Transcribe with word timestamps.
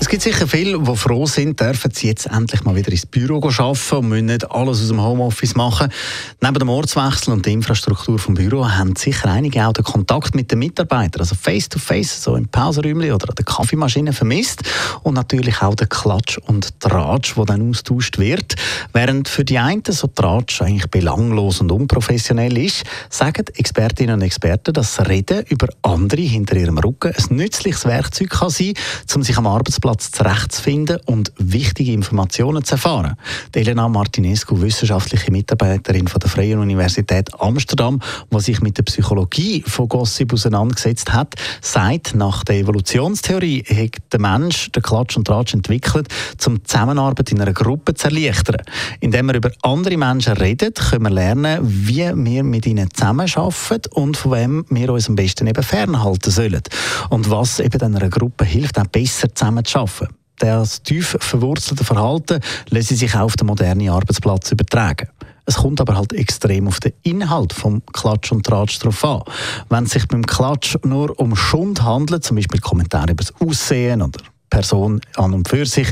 es 0.00 0.08
gibt 0.08 0.22
sicher 0.22 0.48
viele, 0.48 0.78
die 0.78 0.96
froh 0.96 1.26
sind, 1.26 1.60
dürfen 1.60 1.90
sie 1.92 2.08
jetzt 2.08 2.24
endlich 2.26 2.64
mal 2.64 2.74
wieder 2.74 2.90
ins 2.90 3.04
Büro 3.04 3.36
arbeiten 3.36 3.96
und 3.96 4.08
müssen 4.08 4.26
nicht 4.26 4.50
alles 4.50 4.80
aus 4.80 4.88
dem 4.88 5.00
Homeoffice 5.00 5.54
machen. 5.54 5.92
Neben 6.40 6.58
dem 6.58 6.70
Ortswechsel 6.70 7.34
und 7.34 7.44
der 7.44 7.52
Infrastruktur 7.52 8.18
vom 8.18 8.32
Büro 8.32 8.66
haben 8.66 8.96
sicher 8.96 9.28
einige 9.30 9.66
auch 9.66 9.74
den 9.74 9.84
Kontakt 9.84 10.34
mit 10.34 10.50
den 10.50 10.58
Mitarbeitern, 10.58 11.20
also 11.20 11.34
face-to-face, 11.34 12.16
-face, 12.16 12.22
so 12.22 12.34
im 12.34 12.48
Pausenräumchen 12.48 13.12
oder 13.12 13.28
an 13.28 13.34
der 13.34 13.44
Kaffeemaschine 13.44 14.14
vermisst 14.14 14.62
und 15.02 15.14
natürlich 15.14 15.60
auch 15.60 15.74
den 15.74 15.90
Klatsch 15.90 16.38
und 16.46 16.80
Tratsch, 16.80 17.34
der 17.36 17.44
dann 17.44 17.68
austauscht 17.68 18.18
wird. 18.18 18.54
Während 18.92 19.28
für 19.28 19.44
die 19.44 19.58
einen 19.58 19.82
so 19.88 20.06
Tratsch 20.06 20.62
eigentlich 20.62 20.90
belanglos 20.90 21.60
und 21.60 21.72
unprofessionell 21.72 22.56
ist, 22.58 22.84
sagen 23.08 23.44
Expertinnen 23.54 24.16
und 24.16 24.22
Experten, 24.22 24.72
dass 24.72 25.00
Reden 25.08 25.44
über 25.48 25.68
andere 25.82 26.22
hinter 26.22 26.56
ihrem 26.56 26.78
Rücken 26.78 27.12
ein 27.14 27.36
nützliches 27.36 27.84
Werkzeug 27.84 28.30
kann 28.30 28.50
sein, 28.50 28.74
um 29.14 29.22
sich 29.22 29.36
am 29.36 29.46
Arbeitsplatz 29.46 30.10
zurechtzufinden 30.10 30.98
und 31.06 31.32
wichtige 31.38 31.92
Informationen 31.92 32.64
zu 32.64 32.74
erfahren. 32.74 33.16
Elena 33.54 33.88
Martinescu, 33.88 34.60
wissenschaftliche 34.60 35.30
Mitarbeiterin 35.30 36.08
von 36.08 36.18
der 36.20 36.30
Freien 36.30 36.58
Universität 36.58 37.28
Amsterdam, 37.40 38.00
die 38.32 38.40
sich 38.40 38.60
mit 38.60 38.78
der 38.78 38.84
Psychologie 38.84 39.62
von 39.66 39.88
Gossip 39.88 40.32
auseinandergesetzt 40.32 41.12
hat, 41.12 41.34
sagt, 41.60 42.14
nach 42.14 42.42
der 42.44 42.56
Evolutionstheorie 42.56 43.64
hat 43.64 44.02
der 44.12 44.20
Mensch 44.20 44.72
den 44.72 44.82
Klatsch 44.82 45.16
und 45.16 45.26
Tratsch 45.26 45.54
entwickelt, 45.54 46.08
um 46.46 46.56
die 46.56 46.62
Zusammenarbeit 46.62 47.30
in 47.30 47.40
einer 47.40 47.52
Gruppe 47.52 47.94
zu 47.94 48.08
erleichtern. 48.08 48.62
Indem 49.00 49.26
wir 49.26 49.34
über 49.34 49.50
andere 49.62 49.96
Menschen 49.96 50.34
reden, 50.34 50.72
können 50.74 51.04
wir 51.04 51.10
lernen, 51.10 51.58
wie 51.62 52.12
wir 52.14 52.42
mit 52.42 52.66
ihnen 52.66 52.88
zusammenarbeiten 52.92 53.92
und 53.92 54.16
von 54.16 54.32
wem 54.32 54.64
wir 54.70 54.92
uns 54.92 55.08
am 55.08 55.16
besten 55.16 55.46
eben 55.46 55.62
fernhalten 55.62 56.30
sollen. 56.30 56.62
Und 57.10 57.30
was 57.30 57.60
eben 57.60 57.80
einer 57.82 58.08
Gruppe 58.08 58.44
hilft, 58.44 58.78
auch 58.78 58.86
besser 58.86 59.34
zusammenzuarbeiten 59.34 59.80
arbeiten. 59.80 60.14
Das 60.38 60.82
tief 60.82 61.16
verwurzelte 61.20 61.84
Verhalten 61.84 62.40
lässt 62.70 62.88
sich 62.88 63.14
auch 63.14 63.20
auf 63.20 63.36
den 63.36 63.46
modernen 63.46 63.90
Arbeitsplatz 63.90 64.50
übertragen. 64.52 65.08
Es 65.44 65.56
kommt 65.56 65.80
aber 65.80 65.96
halt 65.96 66.12
extrem 66.12 66.68
auf 66.68 66.80
den 66.80 66.92
Inhalt 67.02 67.52
vom 67.52 67.82
Klatsch 67.92 68.30
und 68.32 68.46
Tratsch 68.46 68.78
drauf 68.78 69.04
an. 69.04 69.22
Wenn 69.68 69.84
es 69.84 69.90
sich 69.90 70.06
beim 70.06 70.24
Klatsch 70.24 70.76
nur 70.84 71.18
um 71.18 71.34
Schund 71.34 71.82
handelt, 71.82 72.24
zum 72.24 72.36
Beispiel 72.36 72.60
Kommentare 72.60 73.12
über 73.12 73.24
das 73.24 73.34
Aussehen 73.40 74.00
oder 74.00 74.20
Person 74.50 75.00
an 75.16 75.32
und 75.32 75.48
für 75.48 75.64
sich, 75.64 75.88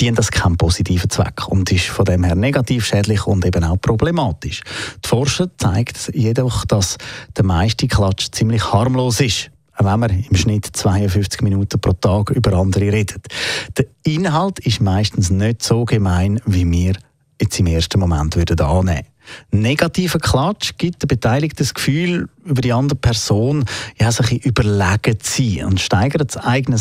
dient 0.00 0.18
das 0.18 0.30
keinen 0.30 0.56
positiven 0.56 1.10
Zweck 1.10 1.46
und 1.48 1.70
ist 1.70 1.86
von 1.86 2.04
dem 2.04 2.24
her 2.24 2.34
negativ, 2.34 2.86
schädlich 2.86 3.26
und 3.26 3.44
eben 3.44 3.62
auch 3.64 3.80
problematisch. 3.80 4.62
Die 5.04 5.08
Forscher 5.08 5.48
zeigt 5.58 6.10
jedoch, 6.14 6.64
dass 6.64 6.96
der 7.36 7.44
meiste 7.44 7.86
Klatsch 7.86 8.28
ziemlich 8.32 8.72
harmlos 8.72 9.20
ist 9.20 9.50
wenn 9.80 10.00
man 10.00 10.10
im 10.10 10.36
Schnitt 10.36 10.66
52 10.66 11.40
Minuten 11.42 11.80
pro 11.80 11.92
Tag 11.92 12.30
über 12.30 12.52
andere 12.54 12.92
redet. 12.92 13.28
Der 13.76 13.86
Inhalt 14.04 14.58
ist 14.58 14.80
meistens 14.80 15.30
nicht 15.30 15.62
so 15.62 15.84
gemein, 15.84 16.40
wie 16.46 16.68
wir 16.68 16.94
jetzt 17.40 17.60
im 17.60 17.66
ersten 17.66 18.00
Moment 18.00 18.34
würden 18.34 18.58
annehmen. 18.60 19.06
Negativer 19.50 20.18
Klatsch 20.18 20.72
gibt 20.78 21.02
den 21.02 21.08
Beteiligten 21.08 21.58
das 21.58 21.74
Gefühl, 21.74 22.28
über 22.44 22.62
die 22.62 22.72
andere 22.72 22.98
Person 22.98 23.64
ja, 24.00 24.10
sich 24.10 24.44
überlegen 24.44 25.20
zu 25.20 25.42
sein 25.42 25.64
und 25.66 25.80
steigert 25.80 26.34
das 26.34 26.42
eigene 26.42 26.78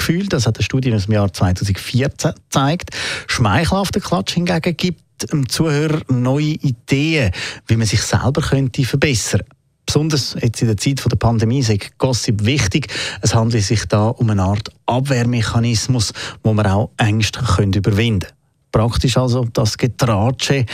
Selbstwertgefühl. 0.00 0.26
Das 0.28 0.46
hat 0.46 0.56
eine 0.56 0.64
Studie 0.64 0.94
aus 0.94 1.04
dem 1.04 1.14
Jahr 1.14 1.32
2014 1.32 2.32
gezeigt. 2.32 2.90
Schmeichelhafter 3.26 4.00
Klatsch 4.00 4.34
hingegen 4.34 4.76
gibt 4.76 5.02
dem 5.30 5.48
Zuhörer 5.48 6.00
neue 6.08 6.54
Ideen, 6.54 7.32
wie 7.66 7.76
man 7.76 7.86
sich 7.86 8.02
selber 8.02 8.40
könnte 8.40 8.84
verbessern 8.84 9.40
könnte 9.40 9.56
besonders 9.86 10.36
jetzt 10.40 10.62
in 10.62 10.68
der 10.68 10.76
Zeit 10.76 11.02
der 11.04 11.16
Pandemie 11.16 11.58
ist 11.58 11.98
Gossip 11.98 12.44
wichtig. 12.44 12.86
Es 13.22 13.34
handelt 13.34 13.64
sich 13.64 13.86
da 13.86 14.06
um 14.10 14.30
eine 14.30 14.42
Art 14.42 14.68
Abwehrmechanismus, 14.86 16.12
wo 16.44 16.54
man 16.54 16.66
auch 16.66 16.90
Ängste 16.96 17.40
können 17.40 17.72
überwinden 17.72 18.20
können. 18.20 18.36
Praktisch 18.70 19.16
also 19.16 19.44
das 19.52 19.76
Getratsche, 19.76 20.64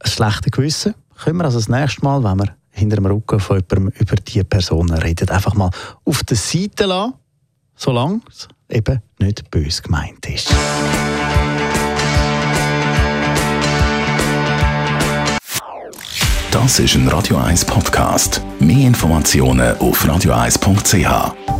ein 0.00 0.10
schlechtes 0.10 0.50
Gewissen, 0.50 0.94
können 1.22 1.36
wir 1.36 1.44
also 1.44 1.58
das 1.58 1.68
nächste 1.68 2.02
Mal, 2.02 2.24
wenn 2.24 2.38
wir 2.38 2.56
hinter 2.70 2.96
dem 2.96 3.06
Rücken 3.06 3.38
von 3.38 3.60
jemandem 3.60 3.92
über 3.96 4.16
diese 4.16 4.44
Person 4.44 4.90
reden, 4.90 5.28
einfach 5.28 5.54
mal 5.54 5.70
auf 6.04 6.24
der 6.24 6.36
Seite 6.36 6.86
lassen, 6.86 7.14
solange 7.76 8.22
es 8.28 8.48
eben 8.74 9.00
nicht 9.18 9.50
bös 9.50 9.82
gemeint 9.82 10.26
ist. 10.26 10.54
Das 16.50 16.78
ist 16.78 16.94
ein 16.94 17.08
Radio 17.08 17.36
1 17.36 17.64
Podcast. 17.64 18.40
Mehr 18.60 18.86
Informationen 18.86 19.76
auf 19.78 20.04
radio1.ch. 20.04 21.53